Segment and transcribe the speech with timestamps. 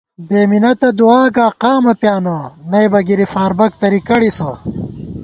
[0.27, 2.37] بےمِنَتہ دُعا گا قامہ پیانہ
[2.71, 4.51] نئیبہ گِری فاربَک تری کڑِسہ